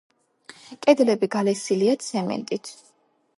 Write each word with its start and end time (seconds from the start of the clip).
კედლები 0.85 1.29
გალესილია 1.35 1.95
ცემენტით. 2.07 2.73